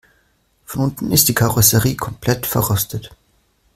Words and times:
Von 0.65 0.83
unten 0.85 1.11
ist 1.11 1.27
die 1.29 1.35
Karosserie 1.35 1.95
komplett 1.95 2.47
verrostet. 2.47 3.15